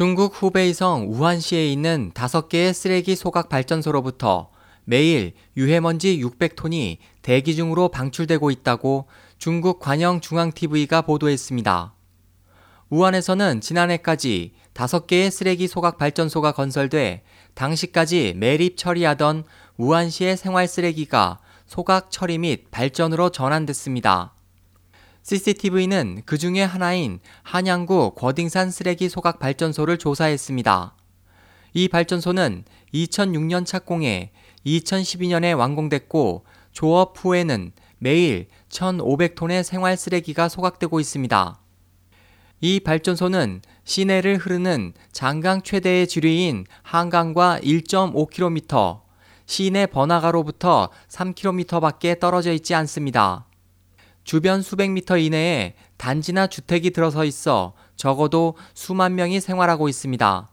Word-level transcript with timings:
중국 0.00 0.32
후베이성 0.34 1.10
우한시에 1.10 1.70
있는 1.70 2.10
5개의 2.14 2.72
쓰레기 2.72 3.14
소각 3.14 3.50
발전소로부터 3.50 4.48
매일 4.84 5.34
유해먼지 5.58 6.18
600톤이 6.24 6.96
대기 7.20 7.54
중으로 7.54 7.90
방출되고 7.90 8.50
있다고 8.50 9.08
중국 9.36 9.78
관영 9.78 10.22
중앙TV가 10.22 11.02
보도했습니다. 11.02 11.92
우한에서는 12.88 13.60
지난해까지 13.60 14.54
5개의 14.72 15.30
쓰레기 15.30 15.68
소각 15.68 15.98
발전소가 15.98 16.52
건설돼 16.52 17.22
당시까지 17.52 18.32
매립 18.38 18.78
처리하던 18.78 19.44
우한시의 19.76 20.38
생활 20.38 20.66
쓰레기가 20.66 21.40
소각 21.66 22.10
처리 22.10 22.38
및 22.38 22.70
발전으로 22.70 23.28
전환됐습니다. 23.28 24.32
CCTV는 25.22 26.22
그 26.24 26.38
중에 26.38 26.62
하나인 26.62 27.20
한양구 27.42 28.12
거딩산 28.16 28.70
쓰레기 28.70 29.08
소각 29.08 29.38
발전소를 29.38 29.98
조사했습니다. 29.98 30.94
이 31.74 31.88
발전소는 31.88 32.64
2006년 32.94 33.66
착공해 33.66 34.32
2012년에 34.66 35.56
완공됐고 35.56 36.44
조업 36.72 37.14
후에는 37.16 37.72
매일 37.98 38.48
1,500톤의 38.70 39.62
생활 39.62 39.96
쓰레기가 39.96 40.48
소각되고 40.48 40.98
있습니다. 41.00 41.60
이 42.62 42.80
발전소는 42.80 43.62
시내를 43.84 44.36
흐르는 44.36 44.92
장강 45.12 45.62
최대의 45.62 46.06
지류인 46.06 46.66
한강과 46.82 47.60
1.5km, 47.62 49.00
시내 49.46 49.86
번화가로부터 49.86 50.90
3km 51.08 51.80
밖에 51.80 52.18
떨어져 52.18 52.52
있지 52.52 52.74
않습니다. 52.74 53.46
주변 54.30 54.62
수백 54.62 54.92
미터 54.92 55.18
이내에 55.18 55.74
단지나 55.96 56.46
주택이 56.46 56.90
들어서 56.90 57.24
있어 57.24 57.72
적어도 57.96 58.54
수만 58.74 59.16
명이 59.16 59.40
생활하고 59.40 59.88
있습니다. 59.88 60.48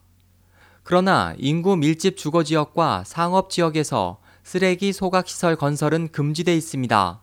그러나 0.81 1.35
인구 1.37 1.75
밀집 1.75 2.17
주거 2.17 2.43
지역과 2.43 3.03
상업 3.05 3.51
지역에서 3.51 4.17
쓰레기 4.43 4.91
소각 4.93 5.27
시설 5.27 5.55
건설은 5.55 6.07
금지돼 6.07 6.55
있습니다. 6.55 7.21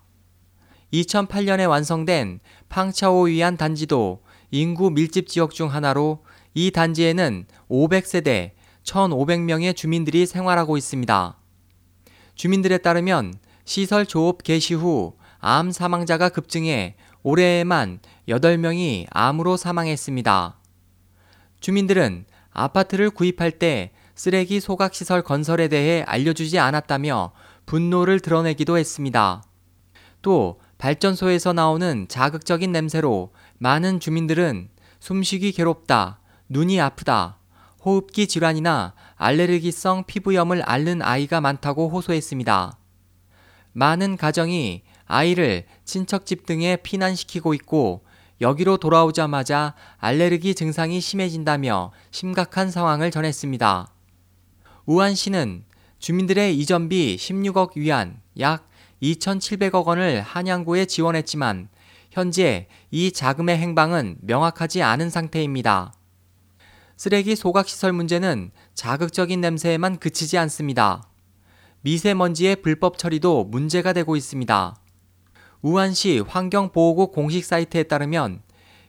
2008년에 0.93 1.69
완성된 1.69 2.39
팡차오 2.69 3.23
위안 3.23 3.57
단지도 3.57 4.23
인구 4.53 4.93
밀집 4.93 5.27
지역 5.27 5.51
중 5.51 5.75
하나로 5.75 6.23
이 6.55 6.71
단지에는 6.71 7.47
500세대 7.69 8.53
1,500명의 8.85 9.75
주민들이 9.75 10.25
생활하고 10.25 10.77
있습니다. 10.77 11.37
주민들에 12.37 12.79
따르면 12.79 13.35
시설 13.65 14.07
조업 14.07 14.45
개시 14.45 14.75
후 14.75 15.17
암 15.47 15.73
사망자가 15.73 16.31
급증해 16.31 16.95
올해에만 17.23 17.99
8명이 18.31 19.07
암으로 19.11 19.59
사망했습니다. 19.59 20.57
주민들은 21.61 22.25
아파트를 22.51 23.11
구입할 23.11 23.51
때 23.51 23.91
쓰레기 24.15 24.59
소각시설 24.59 25.21
건설에 25.21 25.69
대해 25.69 26.03
알려주지 26.07 26.59
않았다며 26.59 27.33
분노를 27.67 28.21
드러내기도 28.21 28.79
했습니다. 28.79 29.45
또 30.23 30.61
발전소에서 30.79 31.53
나오는 31.53 32.07
자극적인 32.09 32.73
냄새로 32.73 33.35
많은 33.59 34.01
주민들은 34.01 34.71
숨쉬기 34.99 35.53
괴롭다, 35.53 36.21
눈이 36.49 36.81
아프다, 36.81 37.37
호흡기 37.85 38.29
질환이나 38.29 38.95
알레르기성 39.17 40.05
피부염을 40.07 40.63
앓는 40.65 41.03
아이가 41.03 41.43
많다고 41.43 41.91
호소했습니다. 41.91 42.79
많은 43.73 44.17
가정이 44.17 44.85
아이를 45.15 45.65
친척집 45.85 46.45
등에 46.45 46.77
피난시키고 46.77 47.55
있고 47.55 48.05
여기로 48.41 48.79
돌아오자마자 48.79 49.75
알레르기 49.99 50.57
증상이 50.57 51.01
심해진다며 51.01 51.93
심각한 52.11 52.69
상황을 52.69 53.13
전했습니다. 53.13 53.93
우한 54.87 55.15
시는 55.15 55.65
주민들의 56.01 56.59
이전비 56.59 57.17
16억 57.17 57.77
위안 57.77 58.21
약 58.41 58.69
2,700억 59.01 59.87
원을 59.87 60.21
한양구에 60.21 60.87
지원했지만 60.87 61.69
현재 62.11 62.67
이 62.91 63.13
자금의 63.13 63.57
행방은 63.59 64.19
명확하지 64.21 64.83
않은 64.83 65.11
상태입니다. 65.11 65.95
쓰레기 66.97 67.37
소각시설 67.37 67.93
문제는 67.93 68.51
자극적인 68.75 69.41
냄새에만 69.41 69.99
그치지 69.99 70.39
않습니다. 70.39 71.09
미세먼지의 71.83 72.57
불법 72.57 72.99
처리도 72.99 73.45
문제가 73.45 73.93
되고 73.93 74.17
있습니다. 74.17 74.77
우한시 75.65 76.19
환경보호국 76.19 77.13
공식 77.13 77.43
사이트에 77.43 77.85
따르면 77.85 78.43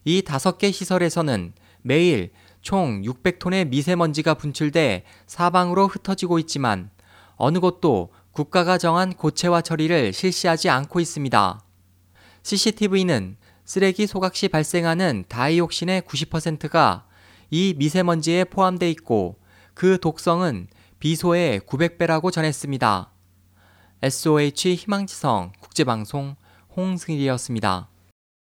이 0.04 0.22
다섯 0.22 0.58
개 0.58 0.74
시설에서는 0.74 1.54
매일 1.82 2.32
총 2.62 3.02
600톤의 3.02 3.70
미세먼지가 3.70 4.34
분출돼 4.34 5.06
사방으로 5.26 5.88
흩어지고 5.88 6.38
있지만 6.40 6.90
어느 7.38 7.62
곳도 7.62 8.12
국가가 8.32 8.78
정한 8.78 9.14
고체화 9.14 9.62
처리를 9.62 10.12
실시하지 10.12 10.68
않고 10.70 11.00
있습니다. 11.00 11.64
CCTV는 12.44 13.38
쓰레기 13.64 14.06
소각 14.06 14.36
시 14.36 14.50
발생하는 14.50 15.24
다이옥신의 15.30 16.02
90%가 16.02 17.06
이 17.52 17.74
미세먼지에 17.78 18.44
포함돼 18.44 18.92
있고 18.92 19.38
그 19.74 19.98
독성은 20.02 20.68
비소의 21.00 21.62
900배라고 21.62 22.34
전했습니다. 22.34 23.12
SOH 24.02 24.76
희망지성 24.76 25.54
국제방송 25.62 26.36
홍승일이었습니다. 26.76 27.95